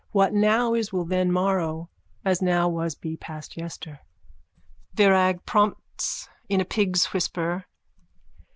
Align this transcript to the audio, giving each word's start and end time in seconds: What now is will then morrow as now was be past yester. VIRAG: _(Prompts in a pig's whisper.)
What 0.13 0.33
now 0.33 0.73
is 0.73 0.91
will 0.91 1.05
then 1.05 1.31
morrow 1.31 1.91
as 2.25 2.41
now 2.41 2.67
was 2.67 2.95
be 2.95 3.15
past 3.17 3.55
yester. 3.55 3.99
VIRAG: 4.95 5.45
_(Prompts 5.45 6.27
in 6.49 6.59
a 6.59 6.65
pig's 6.65 7.05
whisper.) 7.13 7.67